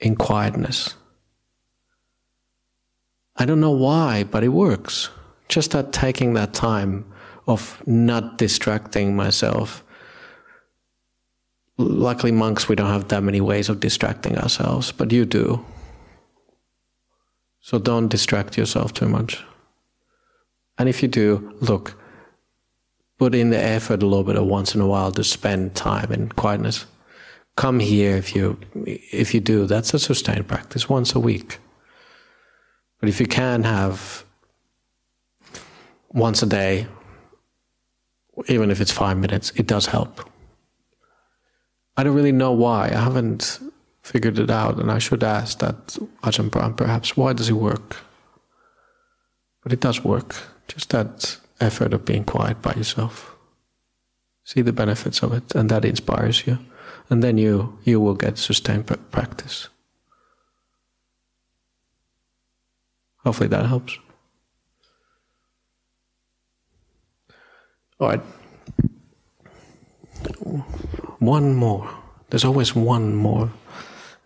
[0.00, 0.94] in quietness.
[3.36, 5.10] I don't know why, but it works.
[5.48, 7.04] Just that taking that time
[7.46, 9.83] of not distracting myself
[11.76, 15.64] luckily monks we don't have that many ways of distracting ourselves but you do.
[17.60, 19.42] So don't distract yourself too much.
[20.78, 21.96] And if you do look
[23.18, 26.12] put in the effort a little bit of once in a while to spend time
[26.12, 26.86] in quietness.
[27.56, 29.66] Come here if you if you do.
[29.66, 31.58] That's a sustained practice once a week.
[33.00, 34.24] But if you can have
[36.10, 36.86] once a day
[38.48, 40.28] even if it's five minutes it does help
[41.96, 42.88] I don't really know why.
[42.88, 43.60] I haven't
[44.02, 47.16] figured it out, and I should ask that Ajahn perhaps.
[47.16, 47.96] Why does it work?
[49.62, 50.36] But it does work.
[50.68, 53.36] Just that effort of being quiet by yourself.
[54.44, 56.58] See the benefits of it, and that inspires you,
[57.08, 59.68] and then you you will get sustained practice.
[63.24, 63.98] Hopefully that helps.
[67.98, 68.20] All right.
[71.24, 71.88] One more.
[72.28, 73.50] There's always one more.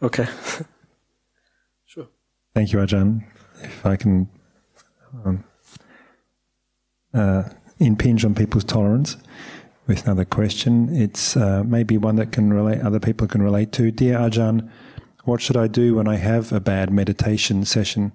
[0.02, 0.26] Okay.
[1.86, 2.08] sure.
[2.54, 3.24] Thank you, Ajahn.
[3.62, 4.28] If I can
[5.24, 5.44] um,
[7.14, 7.44] uh,
[7.78, 9.16] impinge on people's tolerance
[9.86, 13.92] with another question, it's uh, maybe one that can relate, other people can relate to.
[13.92, 14.68] Dear Ajahn,
[15.22, 18.10] what should I do when I have a bad meditation session?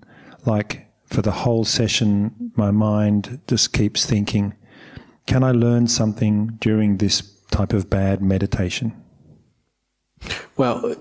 [0.45, 4.55] Like for the whole session, my mind just keeps thinking.
[5.25, 8.91] Can I learn something during this type of bad meditation?
[10.57, 10.95] Well,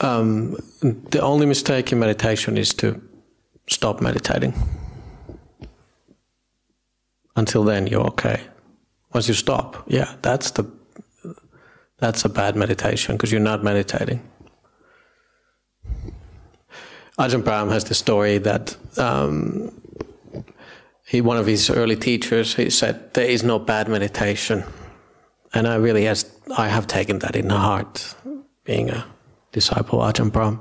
[0.00, 3.00] um, the only mistake in meditation is to
[3.68, 4.54] stop meditating.
[7.36, 8.40] Until then, you're okay.
[9.14, 10.64] Once you stop, yeah, that's the
[11.98, 14.20] that's a bad meditation because you're not meditating.
[17.18, 19.70] Ajahn Brahm has the story that um,
[21.06, 24.64] he, one of his early teachers, he said, "There is no bad meditation."
[25.52, 28.14] And I really has I have taken that in heart,
[28.64, 29.04] being a
[29.52, 30.60] disciple of Ajahn Brahm.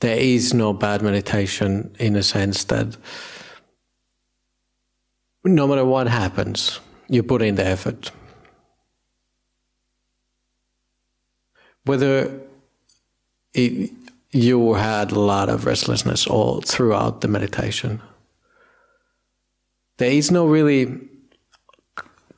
[0.00, 2.96] There is no bad meditation in a sense that
[5.44, 8.10] no matter what happens, you put in the effort.
[11.84, 12.40] Whether
[13.54, 13.92] it,
[14.32, 18.02] you had a lot of restlessness all throughout the meditation,
[19.98, 21.08] there is no really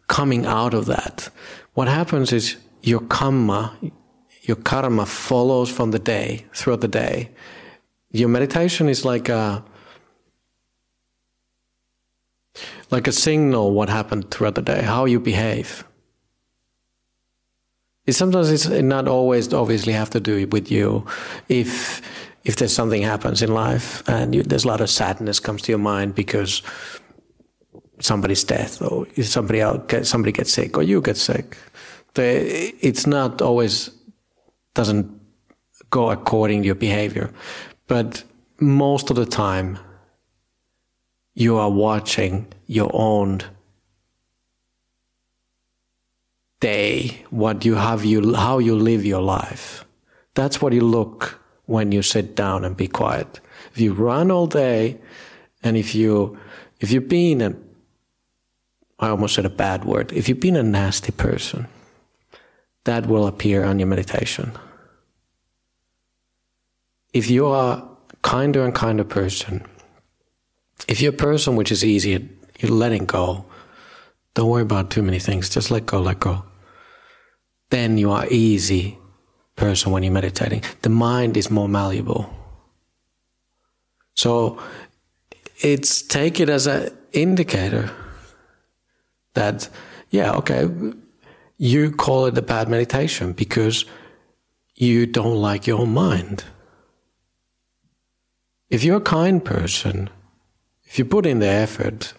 [0.08, 1.30] coming out of that.
[1.74, 3.76] What happens is your karma,
[4.42, 7.30] your karma follows from the day, throughout the day.
[8.10, 9.64] Your meditation is like a
[12.90, 15.84] like a signal what happened throughout the day, how you behave.
[18.06, 21.04] It sometimes it's not always obviously have to do with you.
[21.50, 22.00] If
[22.44, 25.72] if there's something happens in life and you, there's a lot of sadness comes to
[25.72, 26.62] your mind because
[28.00, 31.56] somebody's death or somebody out somebody gets sick or you get sick,
[32.14, 33.90] the, it's not always
[34.74, 35.20] doesn't
[35.90, 37.30] go according to your behavior,
[37.86, 38.22] but
[38.60, 39.78] most of the time
[41.34, 43.40] you are watching your own
[46.60, 49.84] day, what you have you how you live your life.
[50.34, 53.40] That's what you look when you sit down and be quiet.
[53.72, 54.98] If you run all day
[55.62, 56.38] and if you
[56.80, 57.54] if you've been a
[58.98, 61.68] I almost said a bad word, if you've been a nasty person,
[62.84, 64.52] that will appear on your meditation.
[67.12, 67.88] If you are
[68.22, 69.64] kinder and kinder person,
[70.88, 73.44] if you're a person which is easy, you're letting go,
[74.34, 76.44] don't worry about too many things, just let go, let go.
[77.70, 78.98] Then you are easy
[79.56, 80.62] person when you're meditating.
[80.82, 82.32] The mind is more malleable.
[84.14, 84.60] So
[85.60, 87.90] it's take it as an indicator
[89.38, 89.68] that,
[90.10, 90.68] yeah, okay,
[91.56, 93.84] you call it a bad meditation because
[94.74, 96.44] you don't like your own mind.
[98.68, 100.10] If you're a kind person,
[100.84, 102.14] if you put in the effort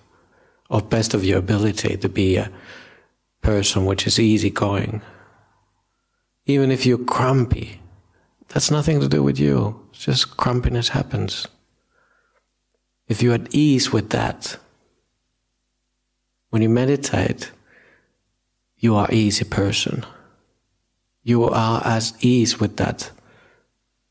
[0.69, 2.51] of best of your ability to be a
[3.41, 5.01] person which is easygoing,
[6.45, 7.81] even if you're grumpy,
[8.47, 9.79] that's nothing to do with you.
[9.91, 11.47] It's just grumpiness happens.
[13.07, 14.57] If you're at ease with that,
[16.49, 17.51] when you meditate,
[18.77, 20.05] you are easy person.
[21.23, 23.11] You are as ease with that,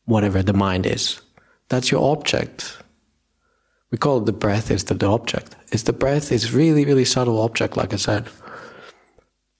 [0.05, 1.21] whatever the mind is.
[1.69, 2.79] That's your object.
[3.91, 5.57] We call it the breath is the, the object.
[5.73, 8.27] It's the breath is really, really subtle object, like I said.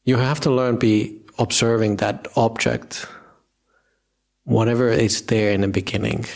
[0.05, 3.07] You have to learn be observing that object,
[4.45, 6.27] whatever is there in the beginning,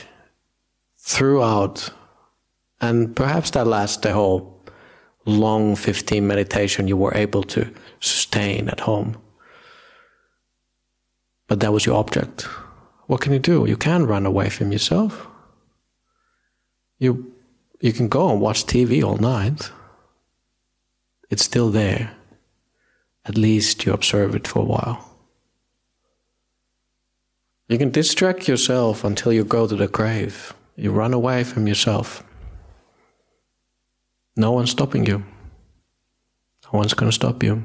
[0.99, 1.91] throughout,
[2.81, 4.52] and perhaps that lasts the whole
[5.25, 7.71] long 15 meditation you were able to
[8.01, 9.17] sustain at home.
[11.49, 12.43] But that was your object.
[13.07, 13.67] What can you do?
[13.67, 15.27] You can't run away from yourself.
[16.99, 17.33] You,
[17.81, 19.71] you can go and watch TV all night.
[21.31, 22.15] It's still there.
[23.25, 25.09] At least you observe it for a while.
[27.69, 30.53] You can distract yourself until you go to the grave.
[30.77, 32.25] You run away from yourself.
[34.37, 35.19] No one's stopping you.
[36.65, 37.63] No one's going to stop you.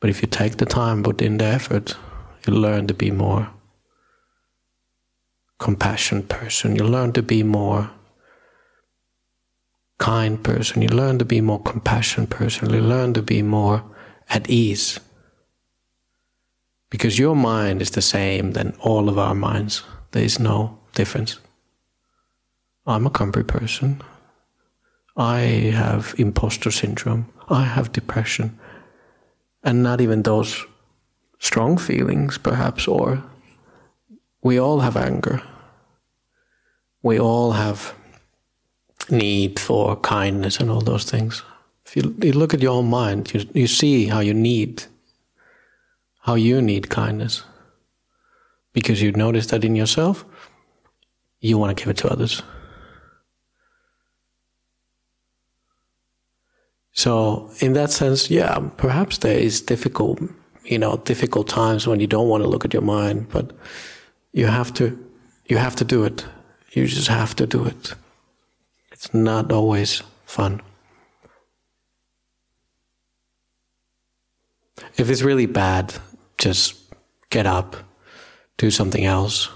[0.00, 1.96] But if you take the time, put in the effort,
[2.46, 3.50] you learn to be more
[5.58, 6.76] compassionate person.
[6.76, 7.90] You learn to be more
[9.98, 10.82] kind person.
[10.82, 12.70] You learn to be more compassionate person.
[12.70, 13.82] You learn to be more
[14.28, 15.00] at ease.
[16.90, 19.82] Because your mind is the same than all of our minds.
[20.12, 21.40] There is no difference.
[22.86, 24.02] I'm a country person.
[25.16, 25.40] I
[25.72, 27.26] have imposter syndrome.
[27.48, 28.58] I have depression.
[29.62, 30.64] And not even those
[31.38, 33.22] strong feelings, perhaps, or
[34.42, 35.42] we all have anger.
[37.02, 37.94] We all have
[39.10, 41.42] need for kindness and all those things.
[41.86, 44.84] If you, you look at your own mind, you, you see how you need,
[46.20, 47.42] how you need kindness.
[48.72, 50.24] Because you notice that in yourself,
[51.40, 52.42] you want to give it to others.
[56.94, 60.20] So in that sense, yeah, perhaps there is difficult,
[60.64, 63.52] you know, difficult times when you don't want to look at your mind, but
[64.32, 64.96] you have to,
[65.46, 66.24] you have to do it.
[66.70, 67.94] You just have to do it.
[68.92, 70.60] It's not always fun.
[74.96, 75.94] If it's really bad,
[76.38, 76.76] just
[77.30, 77.76] get up,
[78.56, 79.48] do something else.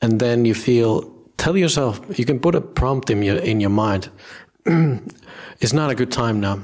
[0.00, 3.70] And then you feel, tell yourself, you can put a prompt in your, in your
[3.70, 4.10] mind.
[5.60, 6.60] it's not a good time now.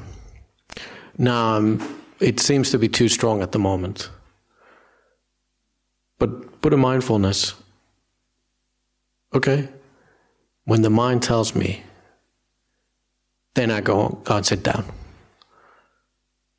[1.18, 4.10] Now, um, it seems to be too strong at the moment.
[6.18, 7.54] But put a mindfulness.
[9.34, 9.68] Okay.
[10.64, 11.82] When the mind tells me,
[13.54, 14.84] then I go, go and sit down.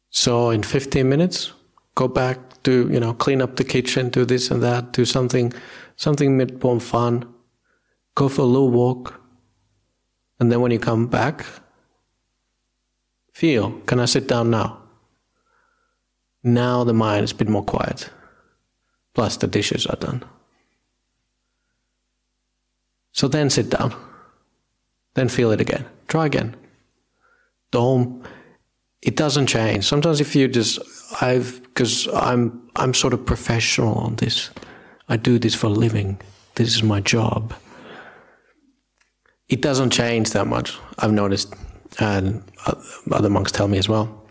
[0.10, 1.54] So in 15 minutes,
[1.96, 5.54] go back, do, you know, clean up the kitchen, do this and that, do something,
[5.96, 7.26] something mid more fun,
[8.16, 9.20] go for a little walk.
[10.44, 11.46] And then when you come back,
[13.32, 14.78] feel, can I sit down now?
[16.44, 18.10] Now the mind is a bit more quiet.
[19.14, 20.22] Plus the dishes are done.
[23.14, 23.96] So then sit down.
[25.14, 25.86] Then feel it again.
[26.10, 26.58] Try again.
[27.72, 28.26] Don't,
[29.02, 29.86] it doesn't change.
[29.86, 30.78] Sometimes if you just
[31.22, 34.50] I've because I'm I'm sort of professional on this.
[35.08, 36.20] I do this for a living.
[36.56, 37.54] This is my job.
[39.50, 40.78] It doesn't change that much.
[40.98, 41.54] I've noticed,
[42.00, 42.44] and
[43.12, 44.22] other monks tell me as well.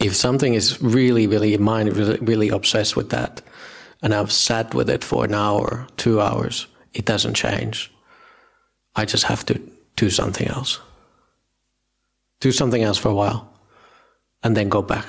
[0.00, 3.42] If something is really, really in mind really, really obsessed with that,
[4.02, 7.92] and I've sat with it for an hour, two hours, it doesn't change.
[8.96, 9.60] I just have to
[9.96, 10.80] do something else.
[12.40, 13.52] Do something else for a while,
[14.42, 15.06] and then go back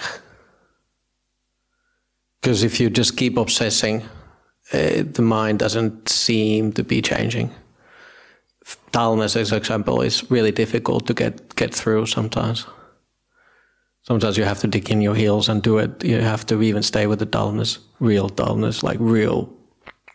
[2.46, 4.04] because if you just keep obsessing,
[4.72, 7.50] uh, the mind doesn't seem to be changing.
[8.92, 12.66] Dullness, as example, is really difficult to get get through sometimes.
[14.04, 16.04] Sometimes you have to dig in your heels and do it.
[16.04, 19.50] You have to even stay with the dullness, real dullness, like real.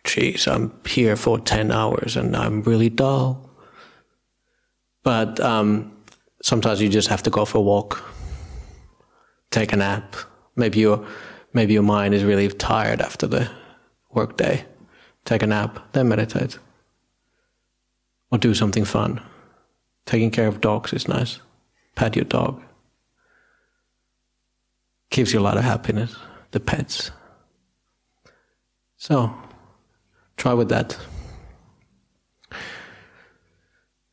[0.03, 3.49] Geez, I'm here for ten hours and I'm really dull.
[5.03, 5.91] But um,
[6.41, 8.03] sometimes you just have to go for a walk,
[9.51, 10.15] take a nap.
[10.55, 11.05] Maybe you're
[11.53, 13.49] maybe your mind is really tired after the
[14.11, 14.65] workday.
[15.25, 16.57] Take a nap, then meditate.
[18.31, 19.21] Or do something fun.
[20.05, 21.39] Taking care of dogs is nice.
[21.95, 22.61] Pet your dog.
[25.09, 26.15] Gives you a lot of happiness,
[26.51, 27.11] the pets.
[28.97, 29.33] So,
[30.37, 30.97] try with that.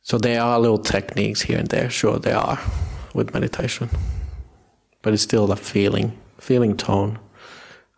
[0.01, 2.59] So, there are little techniques here and there, sure, there are
[3.13, 3.89] with meditation.
[5.01, 7.19] But it's still a feeling, feeling tone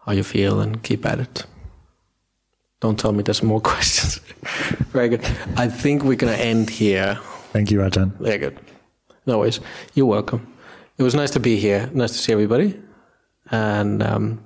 [0.05, 1.45] how you feel and keep at it.
[2.81, 4.19] Don't tell me there's more questions.
[4.91, 5.23] Very good.
[5.55, 7.17] I think we're going to end here.
[7.53, 8.11] Thank you, Ajahn.
[8.19, 8.59] Very good.
[9.25, 9.59] No worries.
[9.93, 10.51] You're welcome.
[10.97, 11.89] It was nice to be here.
[11.93, 12.79] Nice to see everybody.
[13.51, 14.43] And um,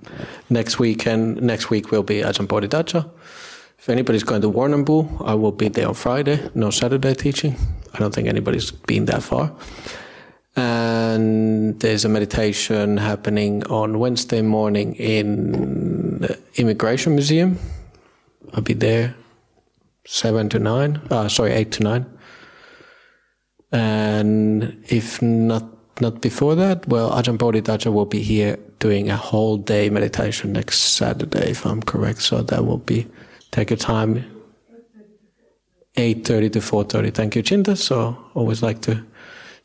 [0.49, 3.10] next weekend, next week will be Ajahn Bodhidharma.
[3.78, 6.49] If anybody's going to Warrnambool, I will be there on Friday.
[6.56, 7.56] No Saturday teaching.
[7.94, 9.56] I don't think anybody's been that far.
[10.56, 17.60] And there's a meditation happening on Wednesday morning in the Immigration Museum.
[18.56, 19.15] I'll be there
[20.06, 21.02] seven to nine.
[21.10, 22.06] Uh, sorry, eight to nine.
[23.72, 25.65] And if not
[26.02, 30.80] not before that, well, Ajahn Bodhidharma will be here doing a whole day meditation next
[30.80, 32.22] Saturday, if I'm correct.
[32.22, 33.07] So that will be
[33.52, 34.32] take your time.
[35.95, 37.14] 8.30 to 4.30.
[37.14, 37.77] Thank you, Chinta.
[37.77, 39.06] So always like to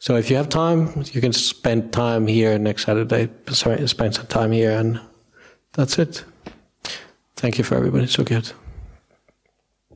[0.01, 3.29] so if you have time, you can spend time here next Saturday.
[3.51, 4.99] Sorry, Spend some time here, and
[5.75, 6.25] that's it.
[7.37, 8.07] Thank you for everybody.
[8.07, 8.51] So good.